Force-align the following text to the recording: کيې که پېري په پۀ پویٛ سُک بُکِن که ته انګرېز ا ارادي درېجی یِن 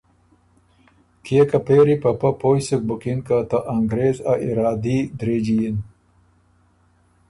کيې 1.25 1.41
که 1.49 1.57
پېري 1.65 1.95
په 2.03 2.09
پۀ 2.19 2.29
پویٛ 2.39 2.61
سُک 2.67 2.81
بُکِن 2.87 3.19
که 3.27 3.37
ته 3.49 3.57
انګرېز 3.75 4.17
ا 4.31 4.33
ارادي 4.45 4.97
درېجی 5.19 5.57
یِن 5.61 5.77